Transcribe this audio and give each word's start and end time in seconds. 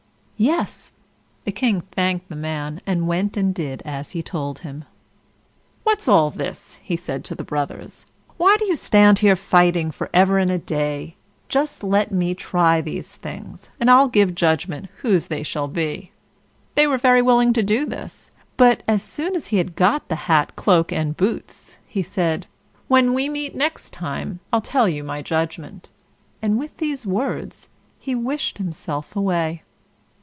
Yes! 0.43 0.91
the 1.43 1.51
King 1.51 1.81
thanked 1.91 2.27
the 2.29 2.35
man, 2.35 2.81
and 2.87 3.07
went 3.07 3.37
and 3.37 3.53
did 3.53 3.83
as 3.85 4.13
he 4.13 4.23
told 4.23 4.57
him. 4.65 4.85
"What's 5.83 6.07
all 6.07 6.31
this?" 6.31 6.79
he 6.81 6.95
said 6.95 7.23
to 7.25 7.35
the 7.35 7.43
brothers. 7.43 8.07
"Why 8.37 8.55
do 8.57 8.65
you 8.65 8.75
stand 8.75 9.19
here 9.19 9.35
fighting 9.35 9.91
for 9.91 10.09
ever 10.15 10.39
and 10.39 10.49
a 10.49 10.57
day? 10.57 11.15
Just 11.47 11.83
let 11.83 12.11
me 12.11 12.33
try 12.33 12.81
these 12.81 13.17
things, 13.17 13.69
and 13.79 13.91
I'll 13.91 14.07
give 14.07 14.33
judgment 14.33 14.89
whose 15.03 15.27
they 15.27 15.43
shall 15.43 15.67
be." 15.67 16.11
They 16.73 16.87
were 16.87 16.97
very 16.97 17.21
willing 17.21 17.53
to 17.53 17.61
do 17.61 17.85
this; 17.85 18.31
but, 18.57 18.81
as 18.87 19.03
soon 19.03 19.35
as 19.35 19.45
he 19.45 19.57
had 19.57 19.75
got 19.75 20.09
the 20.09 20.15
hat, 20.25 20.55
cloak, 20.55 20.91
and 20.91 21.15
boots, 21.15 21.77
he 21.85 22.01
said: 22.01 22.47
"When 22.87 23.13
we 23.13 23.29
meet 23.29 23.53
next 23.53 23.93
time, 23.93 24.39
I'll 24.51 24.59
tell 24.61 24.89
you 24.89 25.03
my 25.03 25.21
judgment," 25.21 25.91
and 26.41 26.57
with 26.57 26.75
these 26.77 27.05
words 27.05 27.69
he 27.99 28.15
wished 28.15 28.57
himself 28.57 29.15
away. 29.15 29.61